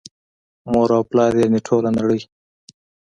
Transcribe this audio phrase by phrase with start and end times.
[0.71, 2.21] مور او پلار یعني ټوله نړۍ